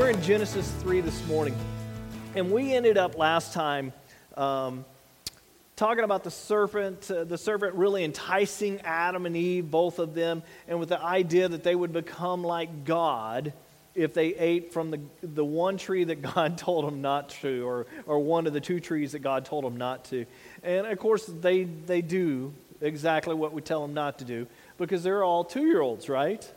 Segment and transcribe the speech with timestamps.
[0.00, 1.54] we're in Genesis 3 this morning.
[2.34, 3.92] And we ended up last time
[4.34, 4.86] um,
[5.76, 10.42] talking about the serpent, uh, the serpent really enticing Adam and Eve, both of them,
[10.66, 13.52] and with the idea that they would become like God
[13.94, 17.86] if they ate from the, the one tree that God told them not to, or,
[18.06, 20.24] or one of the two trees that God told them not to.
[20.62, 24.46] And of course, they, they do exactly what we tell them not to do
[24.78, 26.50] because they're all two year olds, right?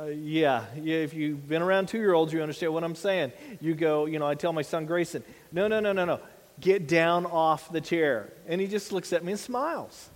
[0.00, 3.32] Uh, yeah, yeah, if you've been around two year olds, you understand what I'm saying.
[3.60, 6.20] You go, you know, I tell my son Grayson, no, no, no, no, no,
[6.58, 8.32] get down off the chair.
[8.46, 10.08] And he just looks at me and smiles,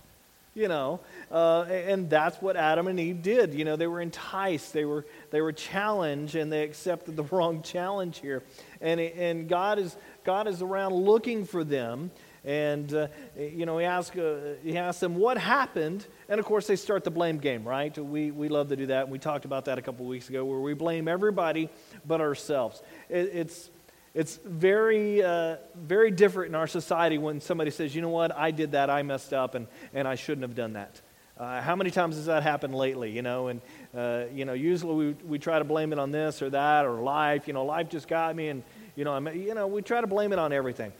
[0.55, 1.01] you know.
[1.29, 3.53] Uh, and that's what Adam and Eve did.
[3.53, 7.61] You know, they were enticed, they were, they were challenged, and they accepted the wrong
[7.61, 8.41] challenge here.
[8.81, 12.09] And, and God, is, God is around looking for them.
[12.43, 16.07] And, uh, you know, he asks, uh, he asks them, what happened?
[16.27, 17.95] And of course, they start the blame game, right?
[17.97, 19.09] We, we love to do that.
[19.09, 21.69] We talked about that a couple weeks ago, where we blame everybody
[22.05, 22.81] but ourselves.
[23.09, 23.69] It, it's,
[24.13, 28.51] it's very, uh, very different in our society when somebody says, you know what, I
[28.51, 31.01] did that, I messed up, and, and I shouldn't have done that.
[31.37, 33.11] Uh, how many times has that happened lately?
[33.11, 33.61] You know, and
[33.93, 37.01] uh, you know, usually we, we try to blame it on this or that or
[37.01, 37.45] life.
[37.47, 38.63] You know, life just got me, and
[38.95, 40.93] you know, I'm, you know, we try to blame it on everything.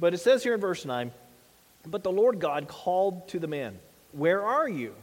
[0.00, 1.12] But it says here in verse nine,
[1.86, 3.78] but the Lord God called to the man.
[4.12, 4.94] Where are you?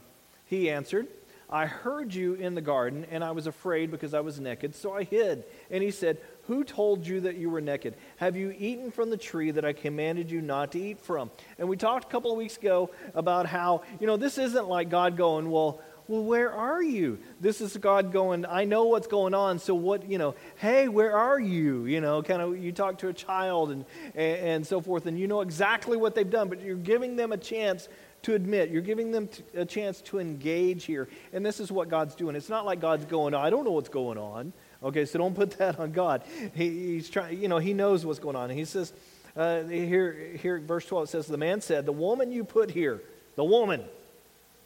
[0.45, 1.07] He answered,
[1.49, 4.93] I heard you in the garden, and I was afraid because I was naked, so
[4.93, 5.43] I hid.
[5.71, 7.95] And he said, Who told you that you were naked?
[8.17, 11.31] Have you eaten from the tree that I commanded you not to eat from?
[11.57, 14.89] And we talked a couple of weeks ago about how, you know, this isn't like
[14.89, 17.19] God going, Well, well, where are you?
[17.39, 21.15] This is God going, I know what's going on, so what, you know, hey, where
[21.15, 21.85] are you?
[21.85, 25.19] You know, kind of, you talk to a child and, and, and so forth, and
[25.19, 27.87] you know exactly what they've done, but you're giving them a chance
[28.23, 28.69] to admit.
[28.69, 31.07] You're giving them a chance to engage here.
[31.33, 32.35] And this is what God's doing.
[32.35, 34.53] It's not like God's going, I don't know what's going on.
[34.83, 36.23] Okay, so don't put that on God.
[36.53, 38.49] He, he's trying, you know, he knows what's going on.
[38.49, 38.93] He says,
[39.35, 43.02] uh, here, here, verse 12, it says, The man said, The woman you put here,
[43.35, 43.83] the woman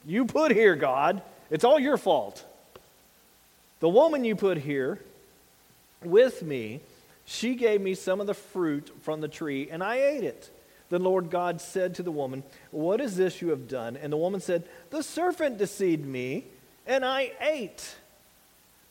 [0.06, 2.44] you put here, God, it's all your fault.
[3.80, 5.00] The woman you put here
[6.04, 6.80] with me,
[7.26, 10.50] she gave me some of the fruit from the tree, and I ate it.
[10.94, 13.98] The Lord God said to the woman, What is this you have done?
[13.98, 16.44] And the woman said, The serpent deceived me,
[16.86, 17.96] and I ate.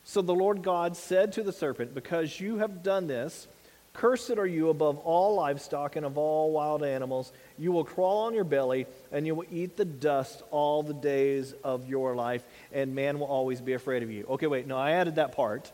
[0.03, 3.47] So the Lord God said to the serpent, Because you have done this,
[3.93, 7.31] cursed are you above all livestock and of all wild animals.
[7.57, 11.55] You will crawl on your belly, and you will eat the dust all the days
[11.63, 12.43] of your life,
[12.73, 14.27] and man will always be afraid of you.
[14.29, 15.71] Okay, wait, no, I added that part.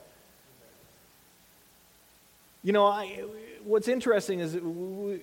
[2.62, 3.24] You know, I,
[3.64, 4.54] what's interesting is.
[4.56, 5.20] We,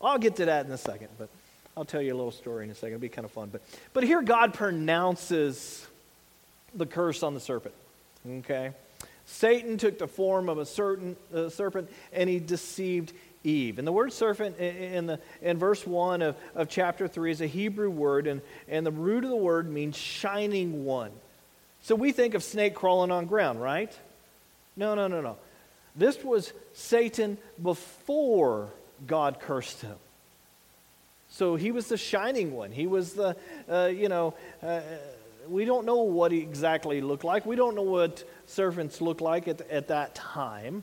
[0.00, 1.28] I'll get to that in a second, but
[1.76, 2.94] I'll tell you a little story in a second.
[2.94, 3.48] It'll be kind of fun.
[3.50, 3.62] But,
[3.92, 5.86] but here God pronounces
[6.74, 7.74] the curse on the serpent.
[8.28, 8.72] Okay?
[9.26, 13.12] Satan took the form of a certain uh, serpent and he deceived
[13.42, 13.78] Eve.
[13.78, 17.46] And the word serpent in, the, in verse 1 of, of chapter 3 is a
[17.46, 21.10] Hebrew word, and, and the root of the word means shining one.
[21.82, 23.92] So we think of snake crawling on ground, right?
[24.76, 25.36] No, no, no, no.
[25.94, 28.70] This was Satan before
[29.06, 29.96] God cursed him.
[31.28, 32.70] So he was the shining one.
[32.70, 33.36] He was the,
[33.68, 34.80] uh, you know, uh,
[35.48, 37.44] we don't know what he exactly looked like.
[37.44, 40.82] We don't know what serpents looked like at, at that time.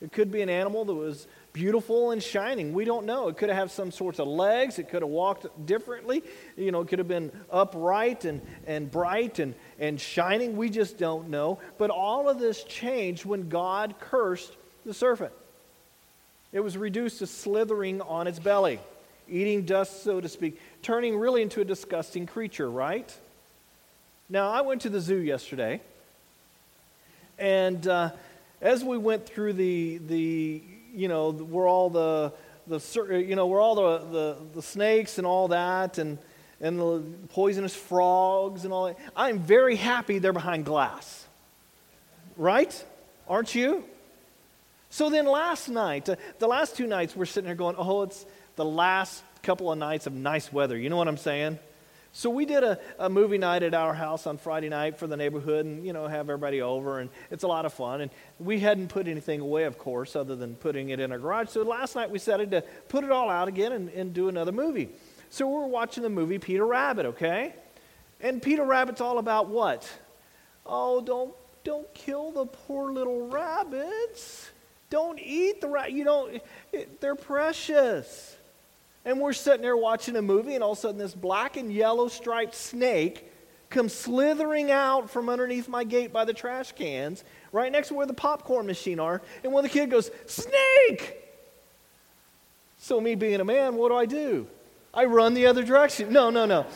[0.00, 2.74] It could be an animal that was beautiful and shining.
[2.74, 3.28] We don't know.
[3.28, 4.78] It could have some sorts of legs.
[4.78, 6.22] It could have walked differently.
[6.56, 10.56] You know, it could have been upright and, and bright and, and shining.
[10.56, 11.58] We just don't know.
[11.78, 14.54] But all of this changed when God cursed
[14.84, 15.32] the serpent.
[16.56, 18.80] It was reduced to slithering on its belly,
[19.28, 23.14] eating dust, so to speak, turning really into a disgusting creature, right?
[24.30, 25.82] Now, I went to the zoo yesterday,
[27.38, 28.08] and uh,
[28.62, 30.62] as we went through the, the
[30.94, 32.32] you know, where all the,
[32.66, 32.80] the
[33.22, 36.16] you know, where all the, the, the snakes and all that, and,
[36.62, 37.02] and the
[37.34, 41.26] poisonous frogs and all that, I'm very happy they're behind glass.
[42.38, 42.82] Right?
[43.28, 43.84] Aren't you?
[44.90, 48.24] So then last night, uh, the last two nights, we're sitting here going, oh, it's
[48.56, 50.76] the last couple of nights of nice weather.
[50.76, 51.58] You know what I'm saying?
[52.12, 55.18] So we did a, a movie night at our house on Friday night for the
[55.18, 56.98] neighborhood and, you know, have everybody over.
[56.98, 58.00] And it's a lot of fun.
[58.00, 61.50] And we hadn't put anything away, of course, other than putting it in our garage.
[61.50, 64.52] So last night we decided to put it all out again and, and do another
[64.52, 64.88] movie.
[65.28, 67.54] So we're watching the movie Peter Rabbit, okay?
[68.22, 69.86] And Peter Rabbit's all about what?
[70.64, 71.34] Oh, don't,
[71.64, 74.50] don't kill the poor little rabbits.
[74.90, 75.92] Don't eat the rat.
[75.92, 76.42] You don't,
[77.00, 78.36] they're precious.
[79.04, 81.72] And we're sitting there watching a movie, and all of a sudden, this black and
[81.72, 83.32] yellow striped snake
[83.70, 88.06] comes slithering out from underneath my gate by the trash cans, right next to where
[88.06, 91.22] the popcorn machine are, and when the kid goes, Snake!
[92.78, 94.46] So, me being a man, what do I do?
[94.92, 96.12] I run the other direction.
[96.12, 96.66] No, no, no.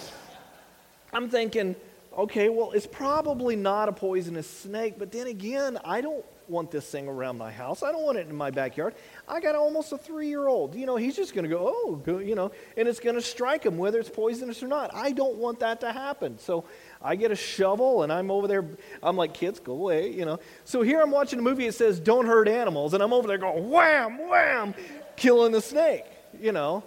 [1.12, 1.76] I'm thinking,
[2.16, 6.86] okay, well, it's probably not a poisonous snake, but then again, I don't want this
[6.86, 7.82] thing around my house.
[7.82, 8.94] I don't want it in my backyard.
[9.28, 10.74] I got almost a three year old.
[10.74, 13.64] You know, he's just going to go, oh, you know, and it's going to strike
[13.64, 14.94] him whether it's poisonous or not.
[14.94, 16.38] I don't want that to happen.
[16.38, 16.64] So
[17.00, 18.64] I get a shovel and I'm over there.
[19.02, 20.40] I'm like, kids, go away, you know.
[20.64, 22.94] So here I'm watching a movie It says, don't hurt animals.
[22.94, 24.74] And I'm over there going, wham, wham,
[25.16, 26.04] killing the snake,
[26.40, 26.82] you know.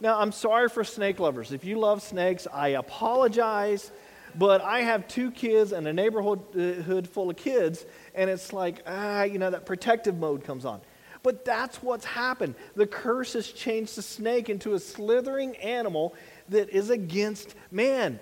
[0.00, 1.52] Now, I'm sorry for snake lovers.
[1.52, 3.92] If you love snakes, I apologize.
[4.34, 7.84] But I have two kids and a neighborhood full of kids,
[8.14, 10.80] and it's like, ah, you know, that protective mode comes on.
[11.22, 12.54] But that's what's happened.
[12.74, 16.14] The curse has changed the snake into a slithering animal
[16.48, 18.18] that is against man.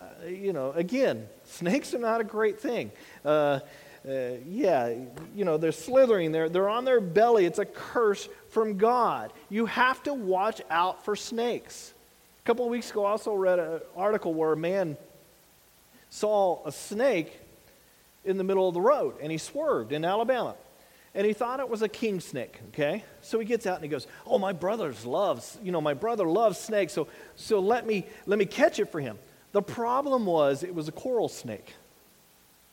[0.00, 2.90] Uh, you know, again, snakes are not a great thing.
[3.24, 3.60] Uh,
[4.06, 4.94] uh, yeah,
[5.34, 7.46] you know, they're slithering, they're, they're on their belly.
[7.46, 9.32] It's a curse from God.
[9.48, 11.94] You have to watch out for snakes.
[12.40, 14.98] A couple of weeks ago, I also read an article where a man
[16.14, 17.40] saw a snake
[18.24, 20.54] in the middle of the road and he swerved in Alabama.
[21.12, 23.04] And he thought it was a king snake, okay?
[23.20, 26.26] So he gets out and he goes, "Oh, my brother's loves, you know, my brother
[26.26, 29.18] loves snakes, so so let me let me catch it for him."
[29.52, 31.74] The problem was it was a coral snake.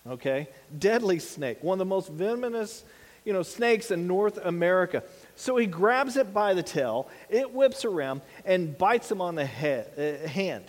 [0.07, 0.47] Okay?
[0.77, 2.83] Deadly snake, one of the most venomous,
[3.25, 5.03] you know, snakes in North America.
[5.35, 9.45] So he grabs it by the tail, it whips around and bites him on the
[9.45, 10.65] head, uh, hand.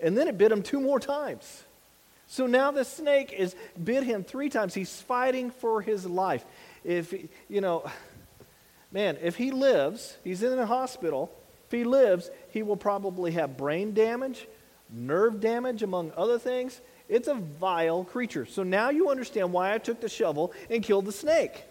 [0.00, 1.64] And then it bit him two more times.
[2.28, 4.74] So now the snake is bit him three times.
[4.74, 6.44] He's fighting for his life.
[6.84, 7.14] If,
[7.48, 7.88] you know,
[8.90, 11.30] man, if he lives, he's in a hospital.
[11.66, 14.46] If he lives, he will probably have brain damage,
[14.90, 16.80] nerve damage, among other things.
[17.08, 18.46] It's a vile creature.
[18.46, 21.64] So now you understand why I took the shovel and killed the snake.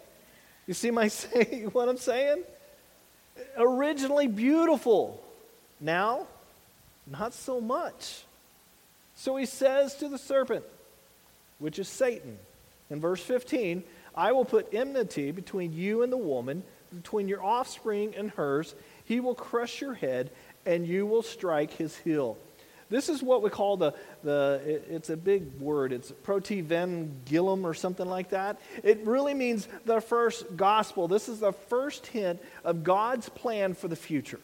[0.66, 2.42] You see my say what I'm saying?
[3.56, 5.22] Originally beautiful.
[5.80, 6.26] Now,
[7.06, 8.25] not so much.
[9.16, 10.64] So he says to the serpent,
[11.58, 12.38] which is Satan,
[12.90, 13.82] in verse 15,
[14.14, 16.62] I will put enmity between you and the woman,
[16.94, 18.74] between your offspring and hers.
[19.04, 20.30] He will crush your head,
[20.64, 22.38] and you will strike his heel.
[22.88, 25.92] This is what we call the, the it, it's a big word.
[25.92, 28.60] It's protoevangelium or something like that.
[28.84, 31.08] It really means the first gospel.
[31.08, 34.38] This is the first hint of God's plan for the future.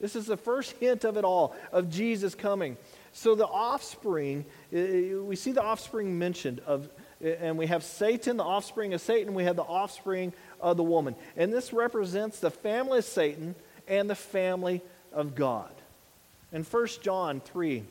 [0.00, 2.76] This is the first hint of it all, of Jesus coming.
[3.14, 6.88] So the offspring, we see the offspring mentioned of,
[7.22, 11.14] and we have Satan, the offspring of Satan, we have the offspring of the woman.
[11.36, 13.54] And this represents the family of Satan
[13.86, 14.82] and the family
[15.12, 15.70] of God.
[16.52, 17.84] In 1 John 3,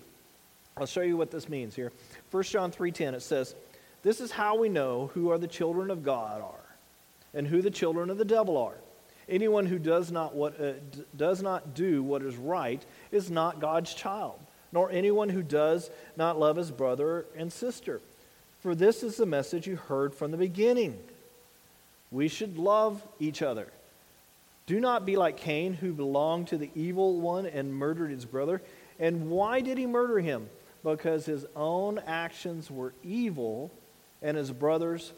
[0.76, 1.94] I'll show you what this means here.
[2.32, 3.56] 1 John 3:10 it says,
[4.02, 6.76] "This is how we know who are the children of God are
[7.34, 8.76] and who the children of the devil are.
[9.30, 13.62] Anyone who does not what uh, d- does not do what is right is not
[13.62, 14.38] God's child."
[14.74, 18.02] Nor anyone who does not love his brother and sister.
[18.62, 20.98] For this is the message you heard from the beginning.
[22.12, 23.68] We should love each other.
[24.66, 28.62] Do not be like Cain, who belonged to the evil one and murdered his brother.
[29.00, 30.50] And why did he murder him?
[30.84, 33.72] Because his own actions were evil
[34.22, 35.12] and his brothers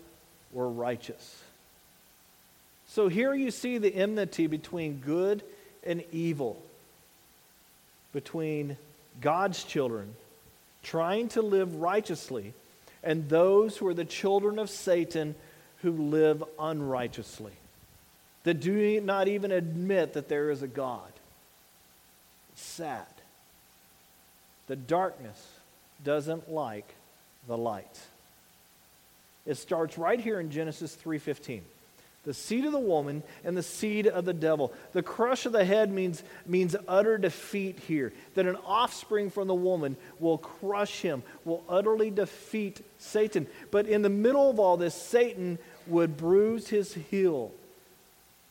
[0.51, 1.41] were righteous.
[2.88, 5.43] So here you see the enmity between good
[5.83, 6.62] and evil,
[8.13, 8.77] between
[9.22, 10.15] God's children,
[10.84, 12.53] trying to live righteously,
[13.03, 15.36] and those who are the children of Satan
[15.81, 17.53] who live unrighteously,
[18.43, 21.12] that do not even admit that there is a God.
[22.53, 23.05] It's sad.
[24.67, 25.43] The darkness
[26.03, 26.95] doesn't like
[27.48, 28.00] the light.
[29.45, 31.62] It starts right here in Genesis 3:15
[32.25, 34.74] the seed of the woman and the seed of the devil.
[34.94, 38.12] The crush of the head means, means utter defeat here.
[38.34, 43.48] That an offspring from the woman will crush him, will utterly defeat Satan.
[43.72, 47.51] But in the middle of all this, Satan would bruise his heel.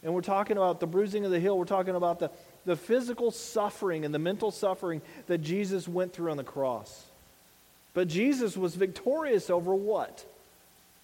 [0.04, 2.30] And we're talking about the bruising of the heel, we're talking about the,
[2.66, 7.04] the physical suffering and the mental suffering that Jesus went through on the cross.
[7.94, 10.24] But Jesus was victorious over what?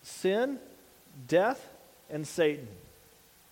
[0.02, 0.58] Sin,
[1.28, 1.66] death,
[2.10, 2.68] and Satan.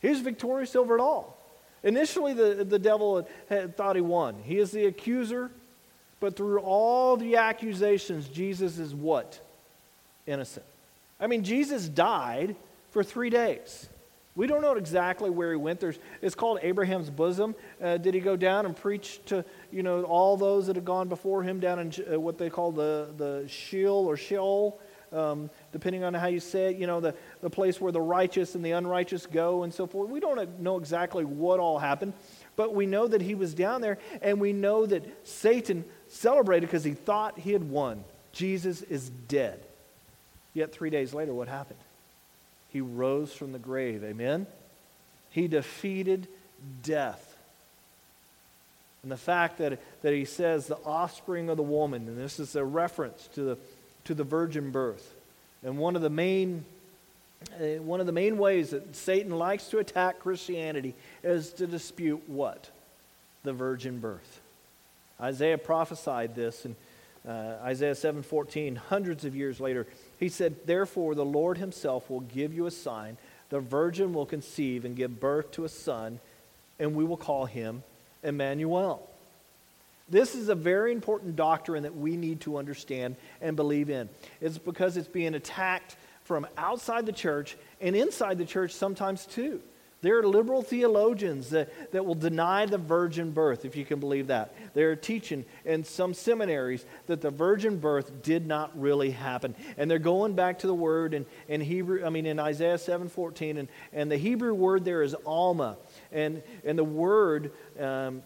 [0.01, 1.37] He was victorious over it all.
[1.83, 4.37] Initially, the, the devil had, thought he won.
[4.45, 5.51] He is the accuser,
[6.21, 9.41] but through all the accusations, Jesus is what?
[10.27, 10.67] Innocent.
[11.21, 12.57] I mean, Jesus died
[12.91, 13.89] for three days.
[14.39, 15.81] We don't know exactly where he went.
[15.81, 17.57] There's, it's called Abraham's bosom.
[17.83, 21.09] Uh, did he go down and preach to you know all those that had gone
[21.09, 24.79] before him down in uh, what they call the the Sheol or Sheol,
[25.13, 26.77] um, depending on how you say it?
[26.77, 30.11] You know the the place where the righteous and the unrighteous go and so forth.
[30.11, 32.13] We don't know exactly what all happened,
[32.57, 36.85] but we know that he was down there, and we know that Satan celebrated because
[36.85, 38.05] he thought he had won.
[38.33, 39.61] Jesus is dead.
[40.55, 41.79] Yet three days later, what happened?
[42.71, 44.03] He rose from the grave.
[44.05, 44.47] Amen?
[45.31, 46.27] He defeated
[46.83, 47.25] death.
[49.03, 52.57] And the fact that, that he says the offspring of the woman, and this is
[52.57, 53.59] a reference to the,
[54.05, 55.15] to the virgin birth.
[55.63, 56.65] And one of the main
[57.55, 62.23] uh, one of the main ways that Satan likes to attack Christianity is to dispute
[62.27, 62.71] what?
[63.45, 64.41] The virgin birth.
[65.21, 66.77] Isaiah prophesied this in
[67.27, 69.87] uh, Isaiah 7:14, hundreds of years later.
[70.19, 73.17] He said, Therefore, the Lord himself will give you a sign.
[73.51, 76.21] The virgin will conceive and give birth to a son,
[76.79, 77.83] and we will call him
[78.23, 79.09] Emmanuel.
[80.09, 84.09] This is a very important doctrine that we need to understand and believe in.
[84.41, 85.97] It's because it's being attacked
[86.29, 89.63] from outside the church and inside the church sometimes too.
[90.03, 94.29] There are liberal theologians that, that will deny the virgin birth, if you can believe
[94.29, 94.55] that.
[94.75, 99.57] They're teaching in some seminaries that the virgin birth did not really happen.
[99.77, 103.59] And they're going back to the word in, in Hebrew, I mean in Isaiah 7:14,
[103.59, 105.79] and, and the Hebrew word there is Alma.
[106.13, 108.23] And, and the word, um,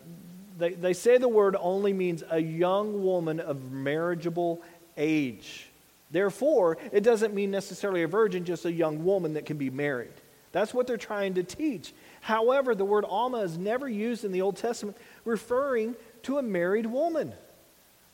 [0.59, 4.61] they, they say the word only means a young woman of marriageable
[4.99, 5.72] age.
[6.13, 10.13] Therefore, it doesn't mean necessarily a virgin, just a young woman that can be married.
[10.53, 11.95] That's what they're trying to teach.
[12.21, 16.87] However, the word Alma is never used in the Old Testament referring to a married
[16.87, 17.33] woman,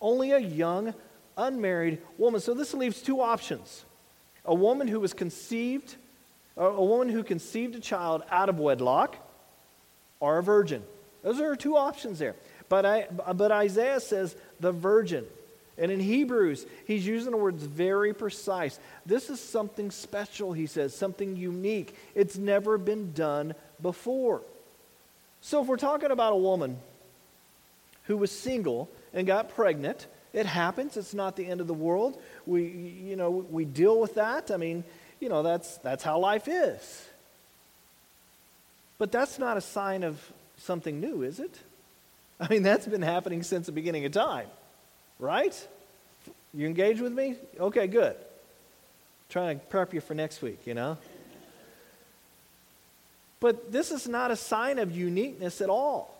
[0.00, 0.94] only a young,
[1.36, 2.40] unmarried woman.
[2.40, 3.84] So this leaves two options
[4.44, 5.96] a woman who was conceived,
[6.56, 9.16] a woman who conceived a child out of wedlock,
[10.20, 10.82] or a virgin.
[11.22, 12.36] Those are two options there.
[12.68, 15.26] But, I, but Isaiah says the virgin.
[15.78, 18.78] And in Hebrews, he's using the words very precise.
[19.06, 21.94] This is something special, he says, something unique.
[22.14, 24.42] It's never been done before.
[25.40, 26.78] So if we're talking about a woman
[28.04, 30.96] who was single and got pregnant, it happens.
[30.96, 32.20] It's not the end of the world.
[32.44, 34.50] We, you know, we deal with that.
[34.50, 34.82] I mean,
[35.20, 37.08] you know, that's, that's how life is.
[38.98, 40.20] But that's not a sign of
[40.58, 41.56] something new, is it?
[42.40, 44.48] I mean, that's been happening since the beginning of time.
[45.18, 45.68] Right?
[46.54, 47.36] You engage with me?
[47.58, 48.16] Okay, good.
[49.28, 50.96] Trying to prep you for next week, you know?
[53.40, 56.14] But this is not a sign of uniqueness at all.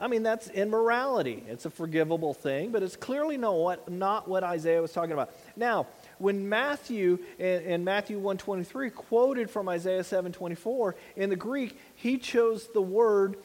[0.00, 1.42] I mean, that's immorality.
[1.48, 5.34] It's a forgivable thing, but it's clearly not what, not what Isaiah was talking about.
[5.56, 5.88] Now,
[6.18, 12.68] when Matthew in, in Matthew 123 quoted from Isaiah 724, in the Greek, he chose
[12.72, 13.36] the word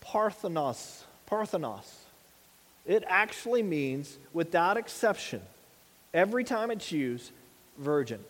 [0.00, 1.04] parthenos.
[1.26, 2.01] Parthenos.
[2.86, 5.40] It actually means, without exception,
[6.12, 7.30] every time it's used,
[7.78, 8.20] virgin.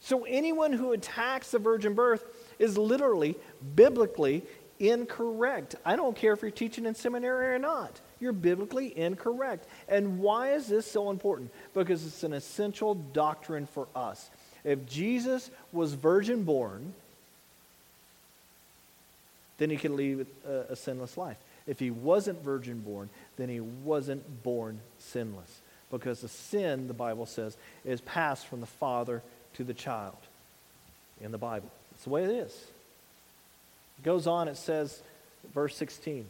[0.00, 2.24] So anyone who attacks the virgin birth
[2.58, 3.36] is literally,
[3.74, 4.42] biblically
[4.78, 5.76] incorrect.
[5.84, 8.00] I don't care if you're teaching in seminary or not.
[8.18, 9.66] You're biblically incorrect.
[9.88, 11.50] And why is this so important?
[11.74, 14.30] Because it's an essential doctrine for us.
[14.64, 16.92] If Jesus was virgin born,
[19.58, 21.36] then he could lead a, a sinless life.
[21.70, 25.60] If he wasn't virgin born, then he wasn't born sinless.
[25.88, 29.22] Because the sin, the Bible says, is passed from the father
[29.54, 30.16] to the child
[31.20, 31.70] in the Bible.
[31.92, 32.52] It's the way it is.
[34.00, 35.00] It goes on, it says,
[35.54, 36.26] verse 16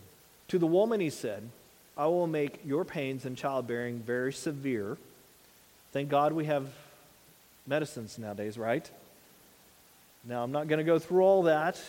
[0.48, 1.48] To the woman he said,
[1.96, 4.98] I will make your pains in childbearing very severe.
[5.92, 6.68] Thank God we have
[7.66, 8.88] medicines nowadays, right?
[10.22, 11.80] Now, I'm not going to go through all that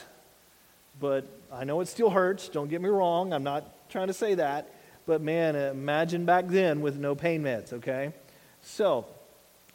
[1.02, 2.48] but I know it still hurts.
[2.48, 3.34] Don't get me wrong.
[3.34, 4.74] I'm not trying to say that.
[5.06, 8.14] But man, imagine back then with no pain meds, okay?
[8.62, 9.06] So,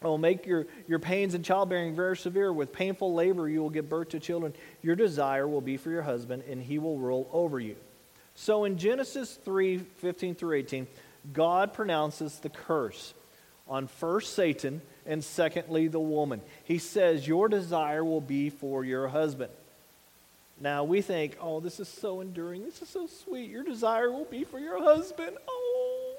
[0.03, 2.53] I will make your, your pains in childbearing very severe.
[2.53, 4.55] With painful labor, you will give birth to children.
[4.83, 7.77] Your desire will be for your husband, and he will rule over you.
[8.35, 10.87] So, in Genesis 3 15 through 18,
[11.33, 13.15] God pronounces the curse
[13.67, 16.41] on first Satan and secondly the woman.
[16.65, 19.51] He says, Your desire will be for your husband.
[20.61, 22.65] Now we think, oh, this is so enduring.
[22.65, 23.51] This is so sweet.
[23.51, 25.37] Your desire will be for your husband.
[25.49, 26.15] Oh.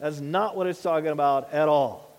[0.00, 2.10] That's not what it's talking about at all.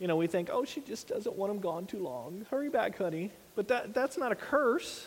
[0.00, 2.46] You know, we think, oh, she just doesn't want him gone too long.
[2.50, 3.30] Hurry back, honey.
[3.54, 5.06] But that, that's not a curse.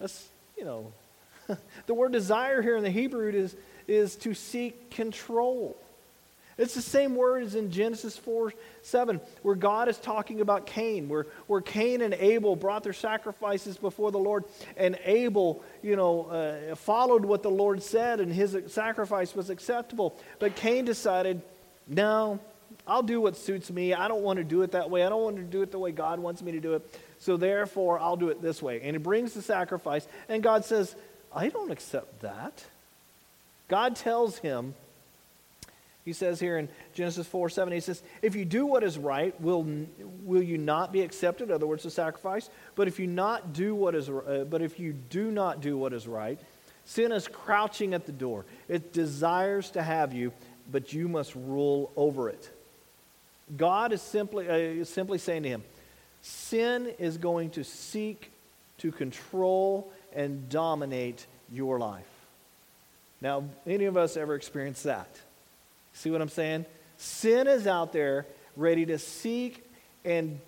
[0.00, 0.92] That's, you know,
[1.86, 3.54] the word desire here in the Hebrew is,
[3.86, 5.76] is to seek control.
[6.58, 11.08] It's the same word as in Genesis 4 7, where God is talking about Cain,
[11.08, 14.44] where, where Cain and Abel brought their sacrifices before the Lord,
[14.76, 20.16] and Abel, you know, uh, followed what the Lord said, and his sacrifice was acceptable.
[20.40, 21.42] But Cain decided,
[21.86, 22.40] no,
[22.88, 23.94] I'll do what suits me.
[23.94, 25.04] I don't want to do it that way.
[25.04, 27.00] I don't want to do it the way God wants me to do it.
[27.20, 28.80] So therefore, I'll do it this way.
[28.82, 30.96] And he brings the sacrifice, and God says,
[31.32, 32.64] I don't accept that.
[33.68, 34.74] God tells him,
[36.08, 39.38] he says here in Genesis 4 7, he says, If you do what is right,
[39.42, 39.66] will,
[40.24, 41.50] will you not be accepted?
[41.50, 42.48] In other words, the sacrifice.
[42.76, 45.92] But if you not do what is uh, but if you do not do what
[45.92, 46.40] is right,
[46.86, 48.46] sin is crouching at the door.
[48.68, 50.32] It desires to have you,
[50.72, 52.50] but you must rule over it.
[53.54, 55.62] God is simply, uh, simply saying to him,
[56.22, 58.32] Sin is going to seek
[58.78, 62.08] to control and dominate your life.
[63.20, 65.08] Now, any of us ever experienced that?
[65.98, 66.64] See what I'm saying?
[66.96, 68.24] Sin is out there
[68.54, 69.64] ready to seek
[70.04, 70.40] and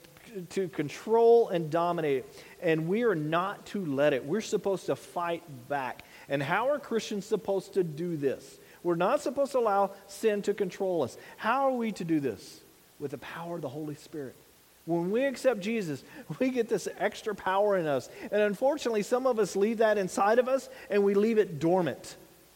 [0.51, 2.45] to control and dominate it.
[2.63, 4.25] And we are not to let it.
[4.25, 6.05] We're supposed to fight back.
[6.29, 8.59] And how are Christians supposed to do this?
[8.85, 11.19] We're not supposed to allow sin to control us.
[11.37, 12.61] How are we to do this?
[13.01, 14.37] With the power of the Holy Spirit.
[14.87, 16.05] When we accept Jesus,
[16.39, 18.09] we get this extra power in us.
[18.31, 22.15] And unfortunately, some of us leave that inside of us and we leave it dormant.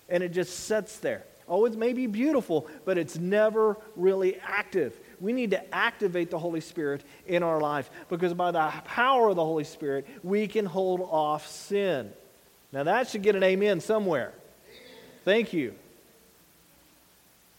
[0.09, 1.25] And it just sits there.
[1.49, 4.99] Oh, it may be beautiful, but it's never really active.
[5.21, 9.37] We need to activate the Holy Spirit in our life because by the power of
[9.37, 12.13] the Holy Spirit, we can hold off sin.
[12.73, 14.33] Now, that should get an amen somewhere.
[15.25, 15.75] Thank you.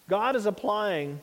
[0.08, 1.20] God is applying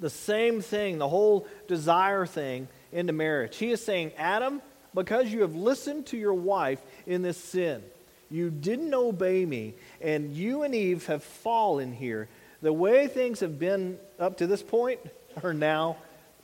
[0.00, 3.56] the same thing, the whole desire thing, into marriage.
[3.56, 4.60] He is saying, Adam,
[4.94, 7.82] because you have listened to your wife in this sin,
[8.30, 12.28] you didn't obey me, and you and Eve have fallen here.
[12.62, 15.00] The way things have been up to this point
[15.42, 15.96] are now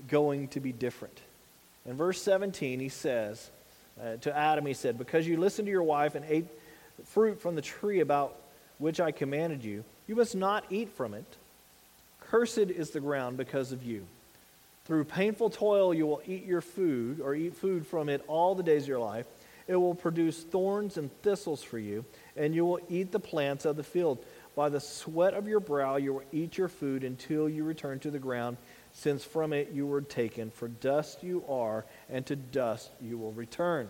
[0.09, 1.19] going to be different.
[1.87, 3.51] In verse 17, he says
[4.01, 6.47] uh, to Adam, he said, Because you listened to your wife and ate
[7.07, 8.37] fruit from the tree about
[8.79, 11.25] which I commanded you, you must not eat from it.
[12.21, 14.07] Cursed is the ground because of you.
[14.85, 18.62] Through painful toil, you will eat your food, or eat food from it all the
[18.62, 19.27] days of your life.
[19.66, 22.05] It will produce thorns and thistles for you,
[22.37, 24.25] and you will eat the plants of the field.
[24.55, 28.11] By the sweat of your brow you will eat your food until you return to
[28.11, 28.59] the ground,
[28.92, 30.51] since from it you were taken.
[30.51, 33.88] For dust you are, and to dust you will return.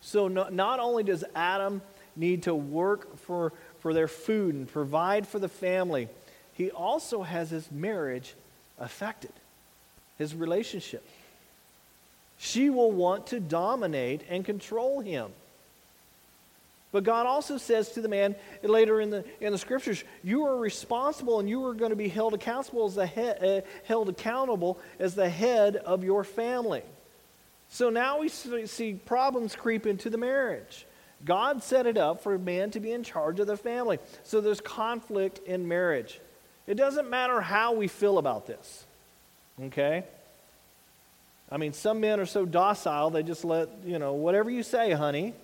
[0.00, 1.82] So, no, not only does Adam
[2.16, 6.08] need to work for, for their food and provide for the family,
[6.52, 8.34] he also has his marriage
[8.78, 9.32] affected,
[10.18, 11.06] his relationship.
[12.42, 15.30] She will want to dominate and control him.
[16.90, 20.56] But God also says to the man later in the, in the scriptures, you are
[20.56, 24.78] responsible and you are going to be held accountable as the head, uh, held accountable
[24.98, 26.82] as the head of your family.
[27.68, 30.86] So now we see problems creep into the marriage.
[31.26, 33.98] God set it up for a man to be in charge of the family.
[34.24, 36.18] So there's conflict in marriage.
[36.66, 38.86] It doesn't matter how we feel about this.
[39.62, 40.04] Okay?
[41.50, 44.92] I mean, some men are so docile, they just let, you know, whatever you say,
[44.92, 45.34] honey.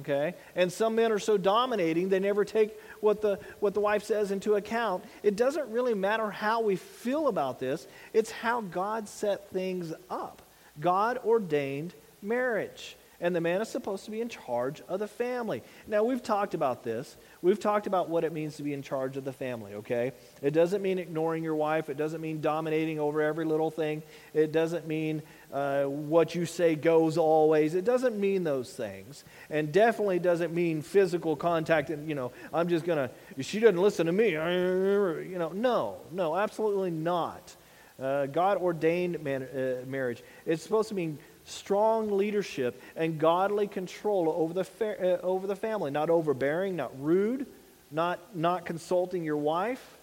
[0.00, 0.34] Okay?
[0.56, 4.32] And some men are so dominating, they never take what the, what the wife says
[4.32, 5.04] into account.
[5.22, 10.42] It doesn't really matter how we feel about this, it's how God set things up.
[10.80, 15.62] God ordained marriage and the man is supposed to be in charge of the family.
[15.86, 17.16] Now, we've talked about this.
[17.42, 20.12] We've talked about what it means to be in charge of the family, okay?
[20.42, 21.88] It doesn't mean ignoring your wife.
[21.88, 24.02] It doesn't mean dominating over every little thing.
[24.34, 27.74] It doesn't mean uh, what you say goes always.
[27.74, 29.24] It doesn't mean those things.
[29.50, 33.80] And definitely doesn't mean physical contact and, you know, I'm just going to, she doesn't
[33.80, 34.30] listen to me.
[34.30, 37.54] You know, no, no, absolutely not.
[38.00, 40.22] Uh, God ordained man, uh, marriage.
[40.44, 45.56] It's supposed to mean strong leadership and godly control over the, fa- uh, over the
[45.56, 47.46] family, not overbearing, not rude,
[47.90, 49.96] not, not consulting your wife.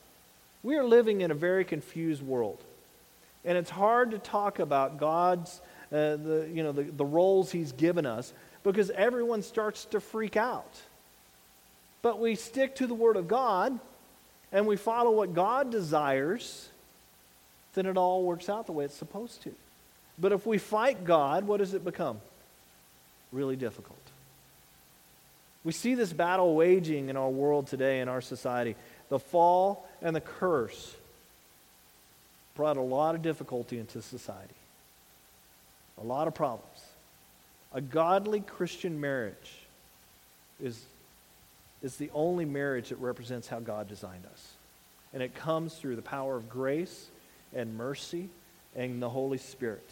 [0.64, 2.60] We are living in a very confused world.
[3.46, 5.60] And it's hard to talk about God's,
[5.92, 10.38] uh, the, you know, the, the roles He's given us because everyone starts to freak
[10.38, 10.82] out.
[12.02, 13.78] But we stick to the Word of God
[14.54, 16.70] and we follow what God desires,
[17.74, 19.54] then it all works out the way it's supposed to.
[20.20, 22.20] But if we fight God, what does it become?
[23.32, 23.98] Really difficult.
[25.64, 28.76] We see this battle waging in our world today, in our society.
[29.10, 30.96] The fall and the curse
[32.56, 34.54] brought a lot of difficulty into society,
[36.00, 36.82] a lot of problems.
[37.74, 39.64] A godly Christian marriage
[40.62, 40.80] is,
[41.82, 44.52] is the only marriage that represents how God designed us.
[45.14, 47.08] And it comes through the power of grace
[47.56, 48.30] and mercy
[48.76, 49.88] and the Holy Spirit.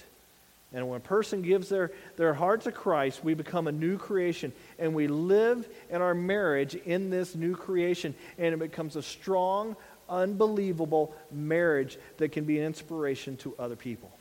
[0.73, 4.53] And when a person gives their, their heart to Christ, we become a new creation.
[4.79, 8.15] And we live in our marriage in this new creation.
[8.37, 9.75] And it becomes a strong,
[10.09, 14.11] unbelievable marriage that can be an inspiration to other people.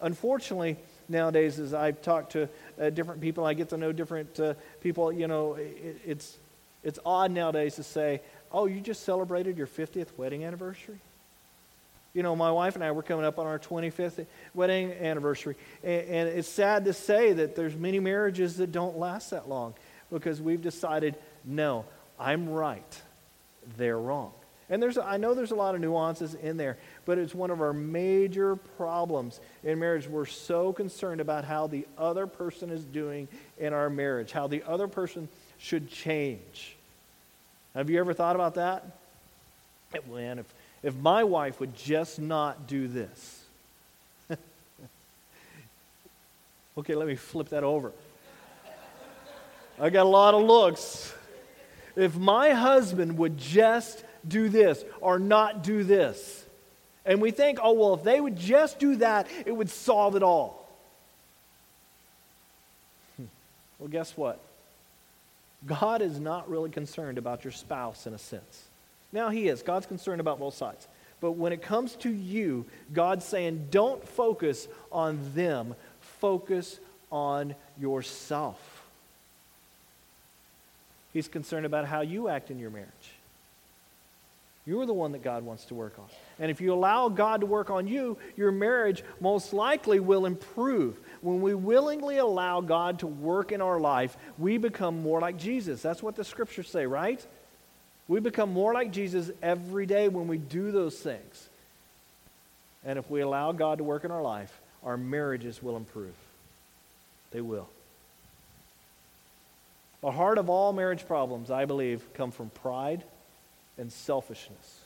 [0.00, 0.76] Unfortunately,
[1.08, 5.10] nowadays, as I've talked to uh, different people, I get to know different uh, people,
[5.10, 6.36] you know, it, it's,
[6.82, 8.20] it's odd nowadays to say,
[8.52, 10.98] oh, you just celebrated your 50th wedding anniversary?
[12.14, 14.24] You know, my wife and I, we're coming up on our 25th
[14.54, 15.56] wedding anniversary.
[15.82, 19.74] And, and, it's sad to say that there's many marriages that don't last that long
[20.12, 21.84] because we've decided, no,
[22.18, 23.02] I'm right.
[23.76, 24.32] They're wrong.
[24.70, 27.60] And there's, I know there's a lot of nuances in there, but it's one of
[27.60, 30.06] our major problems in marriage.
[30.06, 34.62] We're so concerned about how the other person is doing in our marriage, how the
[34.66, 36.76] other person should change.
[37.74, 38.84] Have you ever thought about that?
[40.10, 40.46] Man, if,
[40.84, 43.42] if my wife would just not do this.
[46.78, 47.90] okay, let me flip that over.
[49.80, 51.12] I got a lot of looks.
[51.96, 56.44] If my husband would just do this or not do this,
[57.06, 60.22] and we think, oh, well, if they would just do that, it would solve it
[60.22, 60.68] all.
[63.16, 63.24] Hmm.
[63.78, 64.38] Well, guess what?
[65.66, 68.64] God is not really concerned about your spouse in a sense.
[69.14, 69.62] Now, He is.
[69.62, 70.86] God's concerned about both sides.
[71.20, 78.58] But when it comes to you, God's saying, don't focus on them, focus on yourself.
[81.12, 82.90] He's concerned about how you act in your marriage.
[84.66, 86.06] You're the one that God wants to work on.
[86.40, 90.98] And if you allow God to work on you, your marriage most likely will improve.
[91.20, 95.82] When we willingly allow God to work in our life, we become more like Jesus.
[95.82, 97.24] That's what the scriptures say, right?
[98.06, 101.48] We become more like Jesus every day when we do those things.
[102.84, 106.14] And if we allow God to work in our life, our marriages will improve.
[107.30, 107.68] They will.
[110.02, 113.02] The heart of all marriage problems, I believe, come from pride
[113.78, 114.80] and selfishness.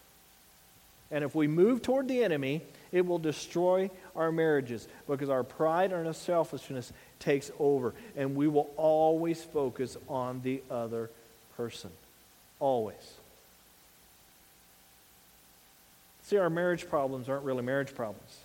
[1.10, 5.92] And if we move toward the enemy, it will destroy our marriages because our pride
[5.92, 7.94] and our selfishness takes over.
[8.16, 11.10] And we will always focus on the other
[11.56, 11.90] person.
[12.60, 13.14] Always.
[16.22, 18.36] See, our marriage problems aren't really marriage problems.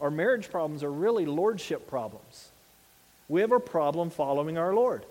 [0.00, 2.48] Our marriage problems are really lordship problems.
[3.28, 5.04] We have a problem following our Lord.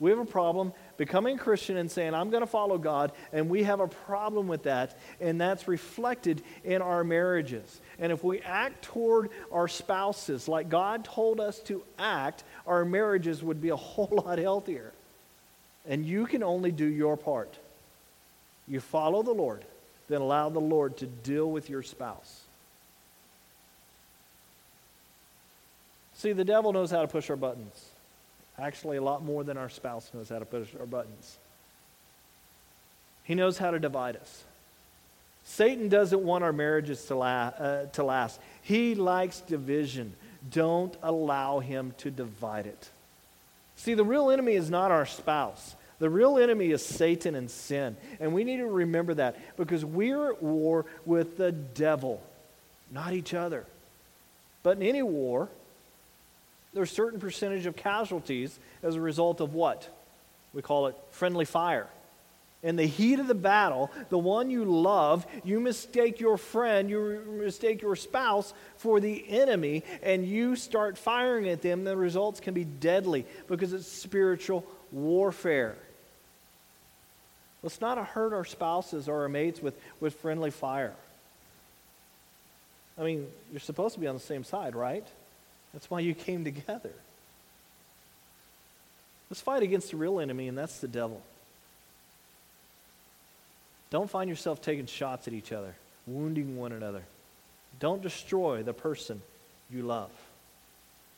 [0.00, 3.50] We have a problem becoming a Christian and saying, I'm going to follow God, and
[3.50, 7.80] we have a problem with that, and that's reflected in our marriages.
[7.98, 13.42] And if we act toward our spouses like God told us to act, our marriages
[13.42, 14.92] would be a whole lot healthier.
[15.88, 17.56] And you can only do your part.
[18.68, 19.64] You follow the Lord,
[20.08, 22.42] then allow the Lord to deal with your spouse.
[26.14, 27.88] See, the devil knows how to push our buttons.
[28.58, 31.38] Actually, a lot more than our spouse knows how to push our buttons.
[33.24, 34.44] He knows how to divide us.
[35.44, 38.38] Satan doesn't want our marriages to, la- uh, to last.
[38.62, 40.12] He likes division.
[40.50, 42.90] Don't allow him to divide it.
[43.80, 45.74] See, the real enemy is not our spouse.
[46.00, 47.96] The real enemy is Satan and sin.
[48.20, 52.22] And we need to remember that because we're at war with the devil,
[52.90, 53.64] not each other.
[54.62, 55.48] But in any war,
[56.74, 59.88] there's a certain percentage of casualties as a result of what?
[60.52, 61.86] We call it friendly fire.
[62.62, 67.22] In the heat of the battle, the one you love, you mistake your friend, you
[67.26, 72.52] mistake your spouse for the enemy, and you start firing at them, the results can
[72.52, 75.74] be deadly because it's spiritual warfare.
[77.62, 80.94] Let's not hurt our spouses or our mates with, with friendly fire.
[82.98, 85.06] I mean, you're supposed to be on the same side, right?
[85.72, 86.92] That's why you came together.
[89.30, 91.22] Let's fight against the real enemy, and that's the devil.
[93.90, 95.74] Don't find yourself taking shots at each other,
[96.06, 97.02] wounding one another.
[97.80, 99.20] Don't destroy the person
[99.70, 100.10] you love.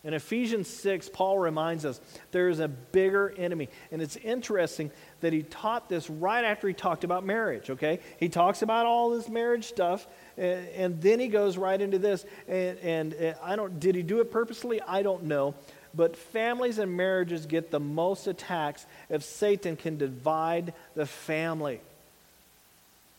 [0.04, 2.00] In Ephesians 6, Paul reminds us
[2.32, 3.68] there is a bigger enemy.
[3.92, 8.00] And it's interesting that he taught this right after he talked about marriage, okay?
[8.18, 10.04] He talks about all this marriage stuff,
[10.36, 12.24] and, and then he goes right into this.
[12.48, 14.80] And, and, and I don't, did he do it purposely?
[14.80, 15.54] I don't know.
[15.94, 21.80] But families and marriages get the most attacks if Satan can divide the family.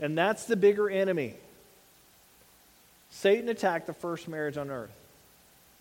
[0.04, 1.34] And that's the bigger enemy.
[3.10, 4.92] Satan attacked the first marriage on earth.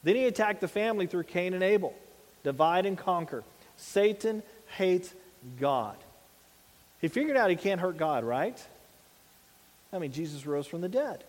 [0.05, 1.93] Then he attacked the family through Cain and Abel.
[2.45, 3.43] Divide and conquer.
[3.77, 4.45] Satan
[4.77, 5.13] hates
[5.59, 5.97] God.
[7.01, 8.57] He figured out he can't hurt God, right?
[9.93, 11.25] I mean, Jesus rose from the dead.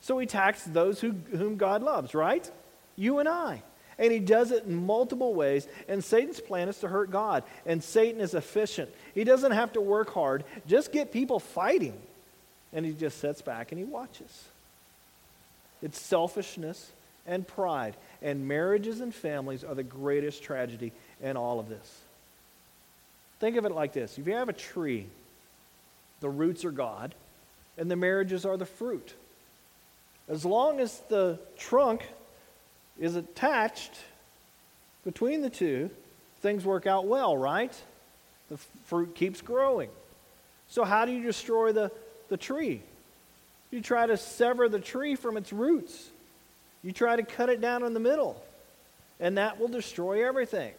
[0.00, 2.50] So he attacks those who, whom God loves, right?
[2.96, 3.62] You and I.
[4.00, 5.68] And he does it in multiple ways.
[5.86, 7.44] And Satan's plan is to hurt God.
[7.64, 8.90] And Satan is efficient.
[9.14, 11.96] He doesn't have to work hard, just get people fighting.
[12.72, 14.44] And he just sits back and he watches.
[15.82, 16.90] It's selfishness
[17.26, 17.94] and pride.
[18.22, 22.00] And marriages and families are the greatest tragedy in all of this.
[23.38, 25.06] Think of it like this if you have a tree,
[26.20, 27.14] the roots are God,
[27.76, 29.14] and the marriages are the fruit.
[30.28, 32.02] As long as the trunk
[32.98, 33.92] is attached
[35.04, 35.90] between the two,
[36.40, 37.72] things work out well, right?
[38.50, 39.90] The fruit keeps growing.
[40.68, 41.92] So, how do you destroy the,
[42.28, 42.82] the tree?
[43.70, 46.10] You try to sever the tree from its roots.
[46.82, 48.40] You try to cut it down in the middle,
[49.18, 50.72] and that will destroy everything.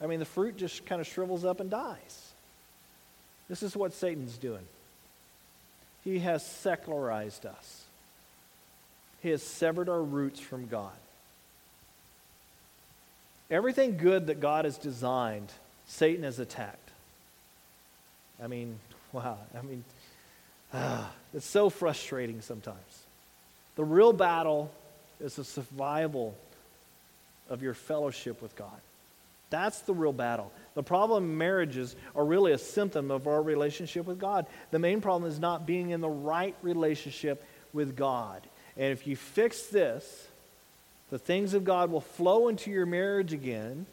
[0.00, 2.32] I mean, the fruit just kind of shrivels up and dies.
[3.48, 4.64] This is what Satan's doing.
[6.04, 7.84] He has secularized us,
[9.22, 10.92] he has severed our roots from God.
[13.50, 15.52] Everything good that God has designed,
[15.86, 16.90] Satan has attacked.
[18.42, 18.78] I mean,
[19.12, 19.38] wow.
[19.56, 19.84] I mean,
[20.72, 22.78] ah, it's so frustrating sometimes.
[23.76, 24.70] The real battle
[25.20, 26.34] is the survival
[27.48, 28.80] of your fellowship with God.
[29.50, 30.50] That's the real battle.
[30.74, 34.46] The problem marriages are really a symptom of our relationship with God.
[34.70, 38.40] The main problem is not being in the right relationship with God.
[38.76, 40.26] And if you fix this,
[41.10, 43.84] the things of God will flow into your marriage again.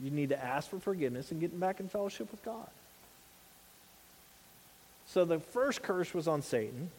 [0.00, 2.68] You need to ask for forgiveness and get back in fellowship with God.
[5.16, 6.90] So the first curse was on Satan,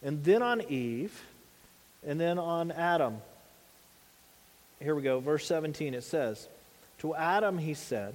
[0.00, 1.20] and then on Eve,
[2.06, 3.16] and then on Adam.
[4.80, 6.46] Here we go, verse 17 it says,
[7.00, 8.14] To Adam he said,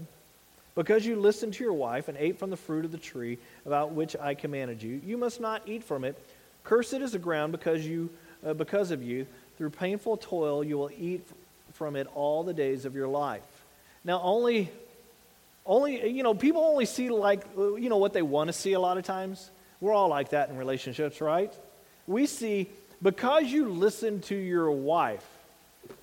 [0.74, 3.92] Because you listened to your wife and ate from the fruit of the tree about
[3.92, 6.18] which I commanded you, you must not eat from it.
[6.64, 8.10] Cursed is the ground because, you,
[8.46, 9.28] uh, because of you.
[9.58, 11.28] Through painful toil, you will eat
[11.74, 13.66] from it all the days of your life.
[14.06, 14.72] Now, only,
[15.66, 18.80] only, you know, people only see like, you know, what they want to see a
[18.80, 19.52] lot of times.
[19.80, 21.54] We're all like that in relationships, right?
[22.08, 22.70] We see,
[23.02, 25.26] because you listen to your wife,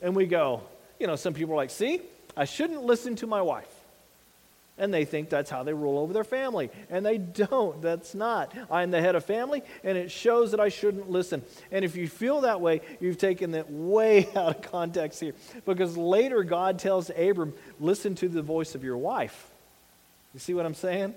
[0.02, 0.62] and we go,
[0.98, 2.02] you know, some people are like, see,
[2.36, 3.72] I shouldn't listen to my wife
[4.78, 6.70] and they think that's how they rule over their family.
[6.88, 7.80] And they don't.
[7.88, 8.52] That's not.
[8.70, 11.42] I'm the head of family, and it shows that I shouldn't listen.
[11.72, 15.34] And if you feel that way, you've taken that way out of context here.
[15.66, 19.50] Because later, God tells Abram, listen to the voice of your wife.
[20.34, 21.14] You see what I'm saying?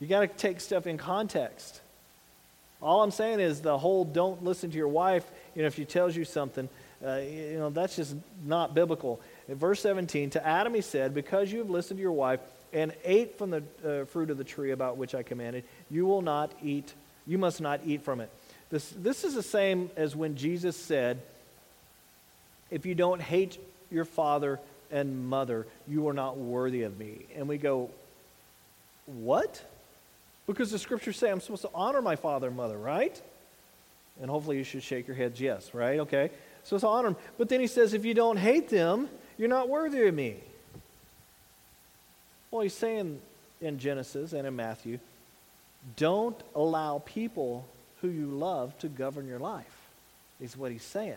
[0.00, 1.80] You got to take stuff in context.
[2.82, 5.24] All I'm saying is the whole don't listen to your wife,
[5.54, 6.68] you know, if she tells you something,
[7.04, 9.20] uh, you know, that's just not biblical.
[9.48, 12.40] In verse 17, to Adam he said, Because you have listened to your wife
[12.72, 16.22] and ate from the uh, fruit of the tree about which I commanded, you will
[16.22, 16.92] not eat,
[17.26, 18.30] you must not eat from it.
[18.70, 21.20] This, this is the same as when Jesus said,
[22.70, 23.58] If you don't hate
[23.90, 24.58] your father
[24.90, 27.26] and mother, you are not worthy of me.
[27.36, 27.90] And we go,
[29.06, 29.62] What?
[30.46, 33.20] Because the scriptures say I'm supposed to honor my father and mother, right?
[34.20, 36.00] And hopefully you should shake your heads, yes, right?
[36.00, 36.30] Okay.
[36.64, 37.16] So it's honor them.
[37.38, 39.08] But then he says, if you don't hate them,
[39.38, 40.36] you're not worthy of me.
[42.52, 43.18] Well, he's saying
[43.62, 44.98] in Genesis and in Matthew,
[45.96, 47.64] don't allow people
[48.02, 49.88] who you love to govern your life,
[50.40, 51.16] is what he's saying.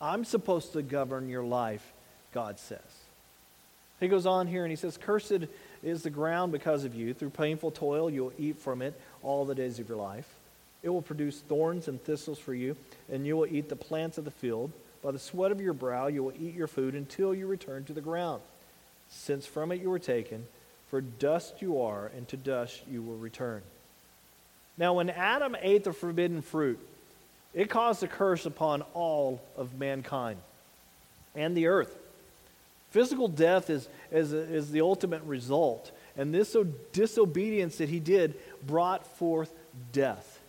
[0.00, 1.92] I'm supposed to govern your life,
[2.34, 2.80] God says.
[4.00, 5.46] He goes on here and he says, Cursed
[5.84, 7.14] is the ground because of you.
[7.14, 10.28] Through painful toil, you'll eat from it all the days of your life.
[10.82, 12.76] It will produce thorns and thistles for you,
[13.12, 14.72] and you will eat the plants of the field.
[15.02, 17.92] By the sweat of your brow, you will eat your food until you return to
[17.92, 18.40] the ground
[19.10, 20.46] since from it you were taken,
[20.88, 23.62] for dust you are, and to dust you will return.
[24.78, 26.78] Now, when Adam ate the forbidden fruit,
[27.52, 30.38] it caused a curse upon all of mankind
[31.34, 31.94] and the earth.
[32.90, 35.90] Physical death is, is, is the ultimate result.
[36.16, 36.56] And this
[36.92, 38.34] disobedience that he did
[38.66, 39.52] brought forth
[39.92, 40.40] death.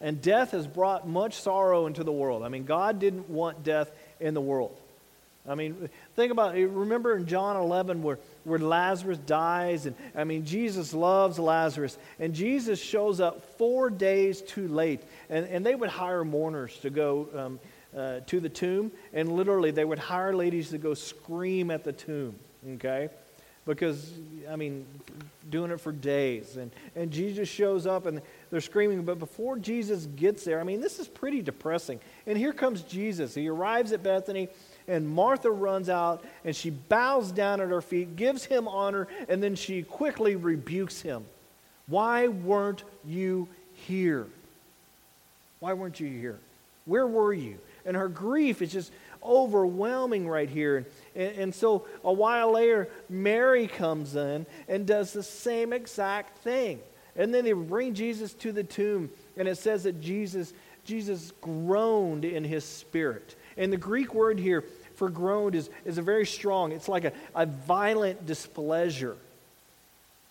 [0.00, 2.42] And death has brought much sorrow into the world.
[2.42, 4.76] I mean, God didn't want death in the world.
[5.46, 6.66] I mean, think about it.
[6.68, 12.34] Remember in John 11 where, where Lazarus dies, and I mean, Jesus loves Lazarus, and
[12.34, 15.00] Jesus shows up four days too late.
[15.28, 17.60] And, and they would hire mourners to go um,
[17.94, 21.92] uh, to the tomb, and literally they would hire ladies to go scream at the
[21.92, 22.34] tomb,
[22.76, 23.10] okay?
[23.66, 24.12] Because,
[24.50, 24.86] I mean,
[25.50, 26.56] doing it for days.
[26.56, 29.04] And, and Jesus shows up and they're screaming.
[29.04, 32.00] But before Jesus gets there, I mean, this is pretty depressing.
[32.26, 33.34] And here comes Jesus.
[33.34, 34.48] He arrives at Bethany
[34.86, 39.42] and Martha runs out and she bows down at her feet, gives him honor, and
[39.42, 41.24] then she quickly rebukes him.
[41.86, 44.26] Why weren't you here?
[45.60, 46.38] Why weren't you here?
[46.86, 47.58] Where were you?
[47.86, 48.92] And her grief is just
[49.22, 50.86] overwhelming right here.
[51.14, 56.80] And, and, so a while later, Mary comes in and does the same exact thing.
[57.16, 60.52] And then they bring Jesus to the tomb, and it says that Jesus,
[60.84, 63.36] Jesus groaned in his spirit.
[63.56, 64.64] And the Greek word here
[64.96, 69.16] for groaned is, is a very strong, it's like a, a violent displeasure.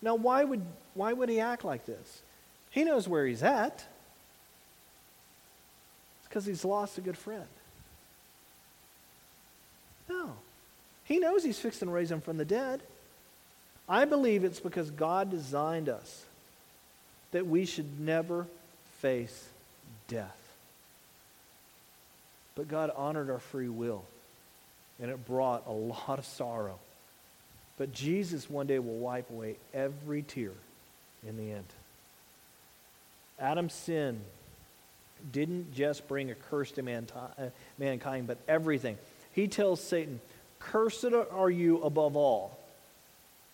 [0.00, 0.62] Now, why would,
[0.94, 2.22] why would he act like this?
[2.70, 3.74] He knows where he's at.
[6.18, 7.46] It's because he's lost a good friend.
[10.08, 10.32] No.
[11.04, 12.80] He knows he's fixing to raise him from the dead.
[13.88, 16.24] I believe it's because God designed us
[17.32, 18.46] that we should never
[19.00, 19.48] face
[20.08, 20.43] death.
[22.54, 24.04] But God honored our free will,
[25.00, 26.78] and it brought a lot of sorrow.
[27.76, 30.52] But Jesus one day will wipe away every tear
[31.26, 31.66] in the end.
[33.40, 34.20] Adam's sin
[35.32, 37.28] didn't just bring a curse to uh,
[37.78, 38.96] mankind, but everything.
[39.32, 40.20] He tells Satan,
[40.60, 42.58] Cursed are you above all.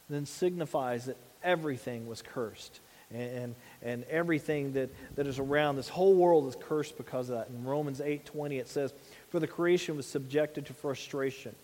[0.08, 2.80] Then signifies that everything was cursed.
[3.12, 7.48] And, and, everything that, that is around this whole world is cursed because of that.
[7.48, 8.94] In Romans 8:20 it says,
[9.30, 11.56] For the creation was subjected to frustration,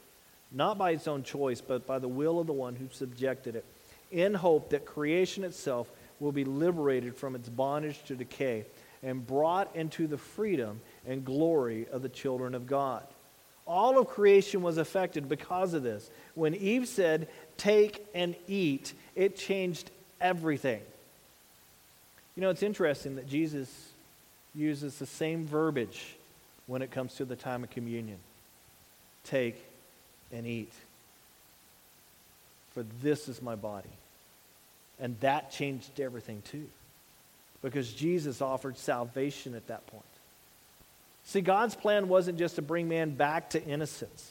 [0.50, 3.64] not by its own choice, but by the will of the one who subjected it,
[4.10, 8.64] in hope that creation itself will be liberated from its bondage to decay
[9.02, 13.06] and brought into the freedom and glory of the children of God.
[13.66, 16.10] All of creation was affected because of this.
[16.34, 20.82] When Eve said, Take and eat, it changed everything.
[22.36, 23.68] You know, it's interesting that Jesus
[24.54, 26.14] uses the same verbiage
[26.66, 28.18] when it comes to the time of communion
[29.24, 29.62] take
[30.32, 30.72] and eat.
[32.74, 33.88] For this is my body.
[35.00, 36.66] And that changed everything too.
[37.62, 40.04] Because Jesus offered salvation at that point.
[41.24, 44.30] See, God's plan wasn't just to bring man back to innocence.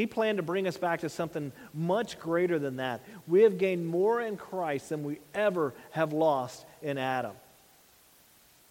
[0.00, 3.02] He planned to bring us back to something much greater than that.
[3.28, 7.32] We have gained more in Christ than we ever have lost in Adam.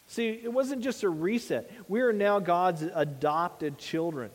[0.07, 1.69] See, it wasn't just a reset.
[1.87, 4.31] We are now God's adopted children.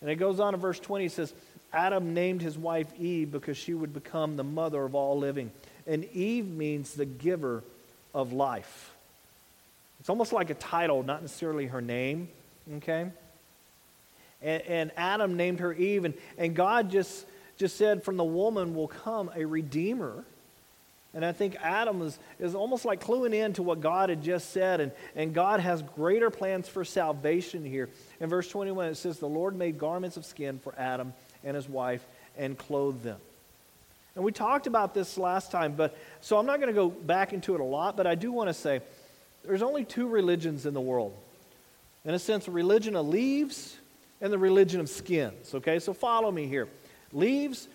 [0.00, 1.32] And it goes on in verse 20, it says,
[1.72, 5.52] Adam named his wife Eve because she would become the mother of all living.
[5.86, 7.62] And Eve means the giver
[8.12, 8.92] of life.
[10.00, 12.28] It's almost like a title, not necessarily her name,
[12.78, 13.12] okay?
[14.42, 18.74] And, and Adam named her Eve, and, and God just, just said, From the woman
[18.74, 20.24] will come a redeemer.
[21.14, 24.50] And I think Adam is, is almost like cluing in to what God had just
[24.50, 24.82] said.
[24.82, 27.88] And, and God has greater plans for salvation here.
[28.20, 31.68] In verse 21, it says, The Lord made garments of skin for Adam and his
[31.70, 32.04] wife
[32.36, 33.18] and clothed them.
[34.14, 37.32] And we talked about this last time, but so I'm not going to go back
[37.32, 38.80] into it a lot, but I do want to say
[39.44, 41.14] there's only two religions in the world.
[42.04, 43.76] In a sense, a religion of leaves
[44.20, 45.54] and the religion of skins.
[45.54, 46.68] Okay, so follow me here.
[47.12, 47.68] Leaves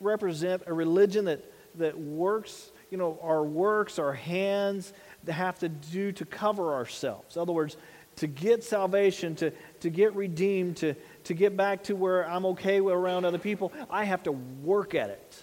[0.00, 1.44] represent a religion that,
[1.76, 4.92] that works, you know, our works, our hands,
[5.26, 7.36] have to do to cover ourselves.
[7.36, 7.76] In other words,
[8.16, 12.78] to get salvation, to, to get redeemed, to, to get back to where I'm okay
[12.78, 15.42] around other people, I have to work at it.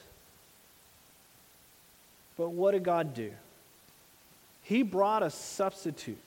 [2.38, 3.32] But what did God do?
[4.64, 6.18] He brought a substitute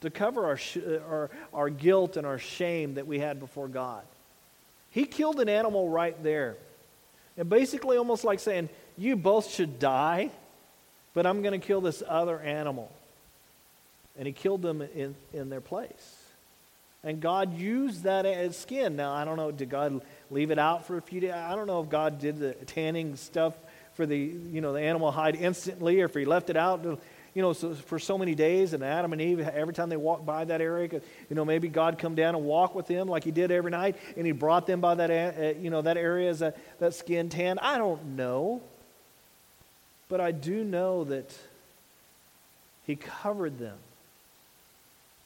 [0.00, 3.68] to cover our, sh- uh, our, our guilt and our shame that we had before
[3.68, 4.02] God.
[4.90, 6.56] He killed an animal right there.
[7.36, 10.30] And basically, almost like saying, You both should die,
[11.14, 12.90] but I'm going to kill this other animal.
[14.18, 16.16] And he killed them in, in their place.
[17.04, 18.96] And God used that skin.
[18.96, 21.32] Now, I don't know, did God leave it out for a few days?
[21.32, 23.54] I don't know if God did the tanning stuff
[23.94, 26.82] for the, you know, the animal hide instantly or if he left it out
[27.36, 30.24] you know, so for so many days, and Adam and Eve, every time they walked
[30.24, 30.88] by that area,
[31.28, 33.96] you know, maybe God come down and walk with them like He did every night,
[34.16, 37.28] and He brought them by that, uh, you know, that area as a, that skin
[37.28, 37.58] tan.
[37.58, 38.62] I don't know,
[40.08, 41.36] but I do know that
[42.86, 43.76] He covered them.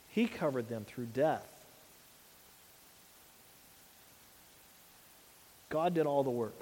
[0.09, 1.47] He covered them through death.
[5.69, 6.59] God did all the work.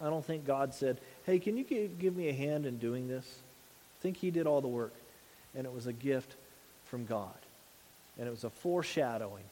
[0.00, 3.24] I don't think God said, Hey, can you give me a hand in doing this?
[4.00, 4.94] Think he did all the work.
[5.54, 6.34] And it was a gift
[6.86, 7.34] from God.
[8.18, 9.44] And it was a foreshadowing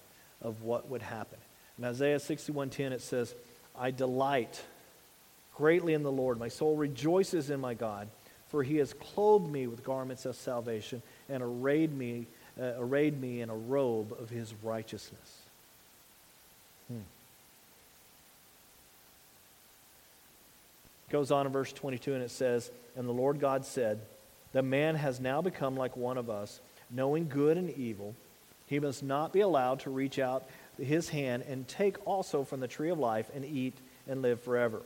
[0.42, 1.38] of what would happen.
[1.78, 3.34] In Isaiah 61:10 it says,
[3.76, 4.62] "I delight
[5.54, 6.38] greatly in the Lord.
[6.38, 8.08] My soul rejoices in my God,
[8.48, 12.26] for he has clothed me with garments of salvation and arrayed me
[12.60, 15.42] uh, arrayed me in a robe of his righteousness."
[16.88, 17.00] Hmm.
[21.10, 24.00] Goes on in verse 22 and it says, "And the Lord God said,
[24.52, 28.14] The man has now become like one of us, knowing good and evil.
[28.66, 32.68] He must not be allowed to reach out his hand and take also from the
[32.68, 33.74] tree of life and eat
[34.06, 34.82] and live forever.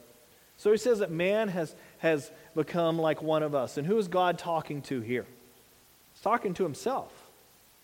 [0.56, 3.78] So he says that man has, has become like one of us.
[3.78, 5.26] And who is God talking to here?
[6.14, 7.12] He's talking to himself.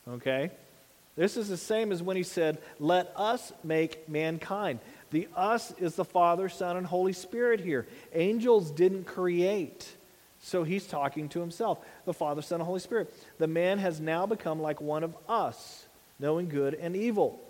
[0.09, 0.51] Okay?
[1.16, 4.79] This is the same as when he said, Let us make mankind.
[5.11, 7.87] The us is the Father, Son, and Holy Spirit here.
[8.14, 9.89] Angels didn't create.
[10.41, 13.12] So he's talking to himself, the Father, Son, and Holy Spirit.
[13.39, 15.86] The man has now become like one of us,
[16.18, 17.41] knowing good and evil.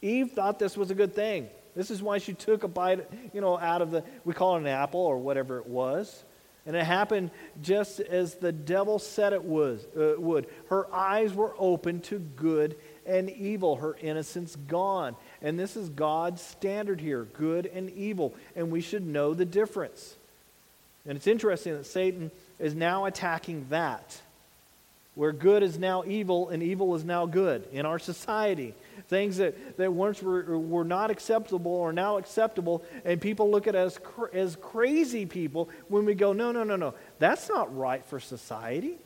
[0.00, 1.48] Eve thought this was a good thing.
[1.74, 4.60] This is why she took a bite, you know, out of the, we call it
[4.60, 6.24] an apple or whatever it was.
[6.66, 10.46] And it happened just as the devil said it was, uh, would.
[10.68, 15.16] Her eyes were open to good and evil, her innocence gone.
[15.42, 18.34] And this is God's standard here good and evil.
[18.56, 20.16] And we should know the difference.
[21.06, 24.20] And it's interesting that Satan is now attacking that,
[25.14, 28.74] where good is now evil and evil is now good in our society.
[29.08, 33.74] Things that, that once were, were not acceptable are now acceptable, and people look at
[33.74, 33.98] us
[34.32, 38.96] as crazy people when we go, no, no, no, no, that's not right for society.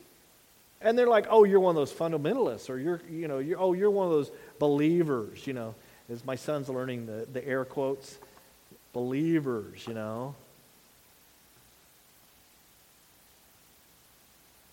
[0.80, 3.72] And they're like, oh, you're one of those fundamentalists, or you're, you know, you're, oh,
[3.72, 4.30] you're one of those
[4.60, 5.74] believers, you know.
[6.10, 8.16] As my son's learning the, the air quotes,
[8.92, 10.36] believers, you know.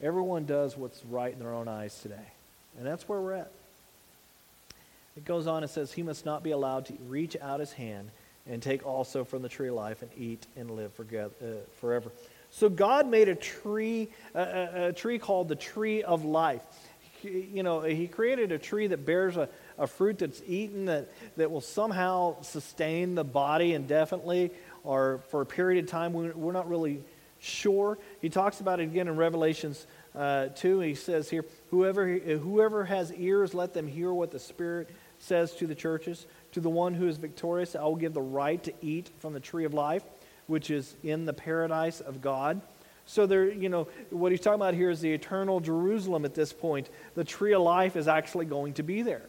[0.01, 2.27] Everyone does what's right in their own eyes today.
[2.77, 3.51] And that's where we're at.
[5.15, 8.09] It goes on and says, He must not be allowed to reach out his hand
[8.49, 11.45] and take also from the tree of life and eat and live uh,
[11.79, 12.11] forever.
[12.51, 16.61] So God made a tree, a, a, tree called the tree of life.
[17.23, 21.49] You know, He created a tree that bears a, a fruit that's eaten that, that
[21.49, 24.51] will somehow sustain the body indefinitely
[24.83, 26.13] or for a period of time.
[26.13, 27.01] We're not really
[27.39, 27.97] sure.
[28.25, 30.79] He talks about it again in Revelations uh, 2.
[30.79, 35.67] He says here, whoever, whoever has ears, let them hear what the Spirit says to
[35.67, 36.25] the churches.
[36.53, 39.39] To the one who is victorious, I will give the right to eat from the
[39.39, 40.01] tree of life,
[40.47, 42.61] which is in the paradise of God.
[43.05, 46.51] So there, you know, what he's talking about here is the eternal Jerusalem at this
[46.51, 46.89] point.
[47.13, 49.21] The tree of life is actually going to be there.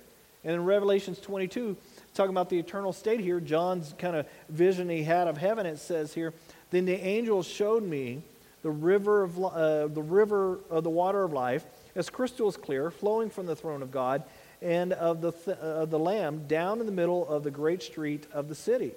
[0.43, 1.77] And in Revelations 22,
[2.15, 5.81] talking about the eternal state here, John's kind of vision he had of heaven, it
[5.81, 6.33] says here,
[6.71, 8.23] then the angel showed me
[8.67, 11.64] the river of uh, the river of the water of life,
[11.95, 14.25] as crystal is clear, flowing from the throne of God
[14.61, 17.81] and of the th- uh, of the Lamb, down in the middle of the great
[17.81, 18.91] street of the city.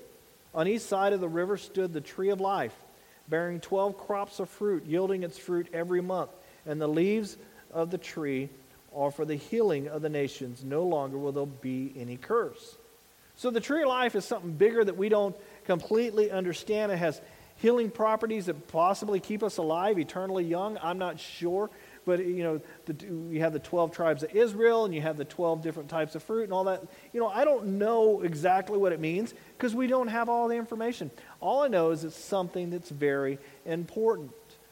[0.55, 2.73] On each side of the river stood the tree of life,
[3.27, 6.31] bearing twelve crops of fruit, yielding its fruit every month.
[6.65, 7.37] And the leaves
[7.71, 8.49] of the tree
[8.95, 10.63] are for the healing of the nations.
[10.63, 12.75] No longer will there be any curse.
[13.35, 16.91] So the tree of life is something bigger that we don't completely understand.
[16.91, 17.21] It has
[17.59, 20.77] healing properties that possibly keep us alive, eternally young.
[20.81, 21.69] I'm not sure.
[22.05, 25.25] But, you know, the, you have the 12 tribes of Israel and you have the
[25.25, 26.81] 12 different types of fruit and all that.
[27.13, 30.55] You know, I don't know exactly what it means because we don't have all the
[30.55, 31.11] information.
[31.41, 34.31] All I know is it's something that's very important.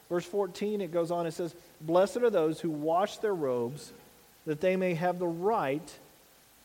[0.10, 3.92] Verse 14, it goes on, it says, Blessed are those who wash their robes,
[4.46, 6.00] that they may have the right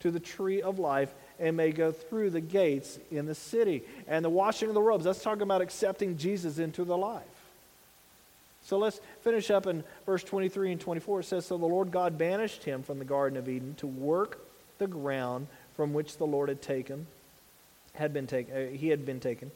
[0.01, 3.83] to the tree of life and may go through the gates in the city.
[4.07, 7.22] And the washing of the robes, that's talking about accepting Jesus into the life.
[8.64, 11.20] So let's finish up in verse 23 and 24.
[11.20, 14.39] It says, So the Lord God banished him from the Garden of Eden to work
[14.78, 17.07] the ground from which the Lord had taken,
[17.95, 19.51] had been taken, uh, he had been taken.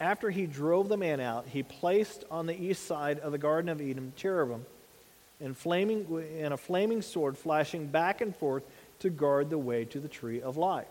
[0.00, 3.68] After he drove the man out, he placed on the east side of the Garden
[3.70, 4.64] of Eden cherubim
[5.40, 6.06] and, flaming,
[6.38, 8.62] and a flaming sword flashing back and forth
[9.00, 10.86] to guard the way to the tree of life.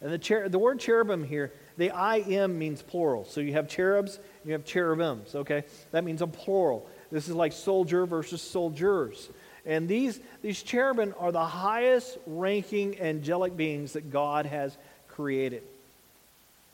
[0.00, 3.24] And the, cher- the word cherubim here, the I am means plural.
[3.24, 5.64] So you have cherubs, you have cherubims, okay?
[5.92, 6.86] That means a plural.
[7.10, 9.28] This is like soldier versus soldiers.
[9.64, 14.76] And these, these cherubim are the highest ranking angelic beings that God has
[15.08, 15.62] created.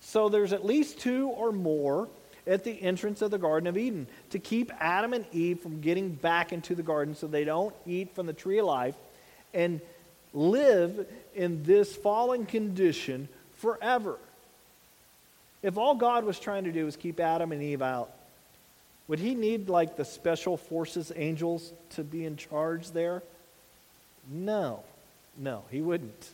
[0.00, 2.08] So there's at least two or more
[2.46, 6.10] at the entrance of the Garden of Eden to keep Adam and Eve from getting
[6.10, 8.96] back into the garden so they don't eat from the tree of life
[9.54, 9.80] and
[10.32, 14.16] live in this fallen condition forever.
[15.62, 18.10] If all God was trying to do was keep Adam and Eve out,
[19.08, 23.22] would he need like the special forces angels to be in charge there?
[24.30, 24.84] No.
[25.36, 26.28] No, he wouldn't.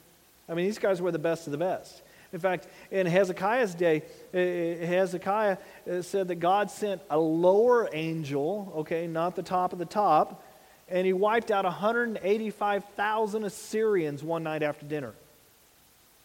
[0.48, 2.02] I mean, these guys were the best of the best.
[2.32, 4.02] In fact, in Hezekiah's day,
[4.34, 9.72] eh, eh, Hezekiah eh, said that God sent a lower angel, okay, not the top
[9.72, 10.42] of the top,
[10.88, 15.12] and he wiped out 185,000 Assyrians one night after dinner.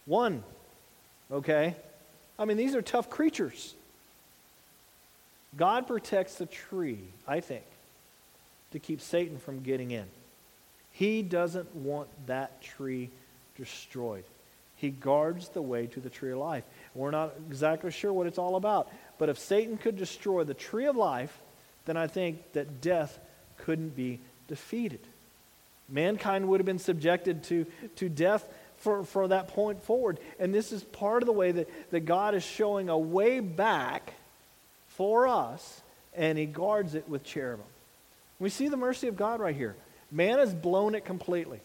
[0.06, 0.42] One.
[1.30, 1.74] Okay?
[2.38, 3.74] I mean, these are tough creatures.
[5.56, 7.64] God protects the tree, I think,
[8.72, 10.06] to keep Satan from getting in.
[10.92, 13.10] He doesn't want that tree
[13.56, 14.24] destroyed.
[14.76, 16.64] He guards the way to the tree of life.
[16.94, 20.86] We're not exactly sure what it's all about, but if Satan could destroy the tree
[20.86, 21.38] of life,
[21.84, 23.18] then I think that death
[23.58, 24.18] couldn't be
[24.48, 25.00] defeated.
[25.88, 27.66] Mankind would have been subjected to,
[27.96, 30.18] to death for, for that point forward.
[30.38, 34.14] And this is part of the way that, that God is showing a way back
[34.88, 35.80] for us,
[36.14, 37.64] and He guards it with cherubim.
[38.38, 39.76] We see the mercy of God right here.
[40.10, 41.60] Man has blown it completely.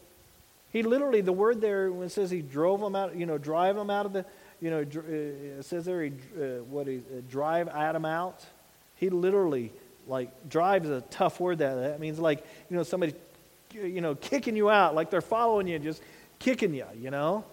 [0.71, 3.75] He literally, the word there, when it says he drove them out, you know, drive
[3.75, 4.25] them out of the,
[4.61, 8.45] you know, uh, it says there, he, uh, what he, uh, drive Adam out.
[8.97, 9.71] He literally,
[10.07, 11.59] like, drive is a tough word.
[11.59, 13.13] That, that means like, you know, somebody,
[13.73, 16.01] you know, kicking you out, like they're following you, just
[16.39, 17.43] kicking you, you know?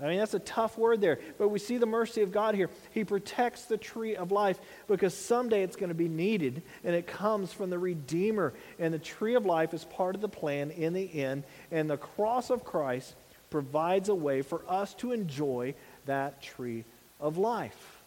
[0.00, 1.20] I mean, that's a tough word there.
[1.38, 2.68] But we see the mercy of God here.
[2.92, 4.58] He protects the tree of life
[4.88, 8.52] because someday it's going to be needed, and it comes from the Redeemer.
[8.80, 11.44] And the tree of life is part of the plan in the end.
[11.70, 13.14] And the cross of Christ
[13.50, 15.74] provides a way for us to enjoy
[16.06, 16.84] that tree
[17.20, 18.02] of life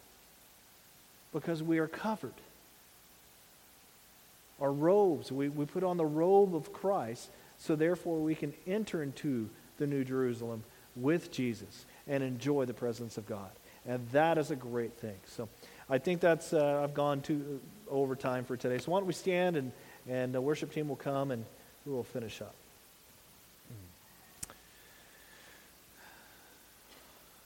[1.33, 2.33] because we are covered.
[4.59, 9.03] Our robes, we, we put on the robe of Christ, so therefore we can enter
[9.03, 10.63] into the New Jerusalem
[10.95, 13.49] with Jesus and enjoy the presence of God.
[13.85, 15.17] And that is a great thing.
[15.25, 15.47] So
[15.89, 18.79] I think that's, uh, I've gone too uh, over time for today.
[18.79, 19.71] So why don't we stand and,
[20.09, 21.45] and the worship team will come and
[21.85, 22.53] we will finish up.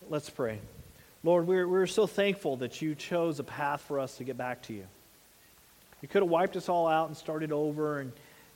[0.10, 0.60] Let's pray.
[1.24, 4.64] Lord, we're, we're so thankful that you chose a path for us to get back
[4.64, 4.88] to you.
[6.02, 8.12] You could have wiped us all out and started over and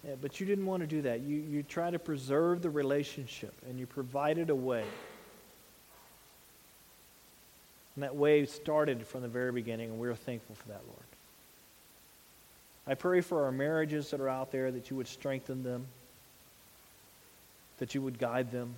[0.07, 1.21] eh, but you didn't want to do that.
[1.21, 4.83] You, you tried to preserve the relationship and you provided a way.
[7.95, 10.99] And that way started from the very beginning, and we're thankful for that, Lord.
[12.87, 15.85] I pray for our marriages that are out there that you would strengthen them,
[17.79, 18.75] that you would guide them,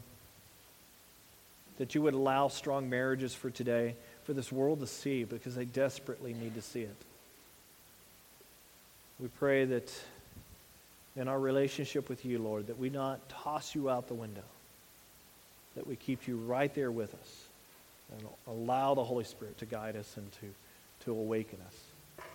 [1.77, 5.65] that you would allow strong marriages for today, for this world to see, because they
[5.65, 6.95] desperately need to see it.
[9.19, 9.93] We pray that
[11.15, 14.43] in our relationship with you, Lord, that we not toss you out the window,
[15.75, 17.45] that we keep you right there with us
[18.11, 20.47] and allow the Holy Spirit to guide us and to,
[21.05, 22.25] to awaken us.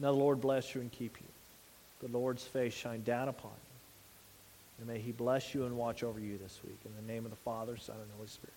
[0.00, 2.08] Now the Lord bless you and keep you.
[2.08, 4.78] The Lord's face shine down upon you.
[4.78, 6.78] And may he bless you and watch over you this week.
[6.84, 8.54] In the name of the Father, Son, and Holy Spirit.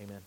[0.00, 0.20] Amen.